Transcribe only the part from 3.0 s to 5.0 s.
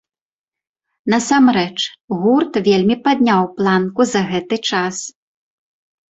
падняў планку за гэты час.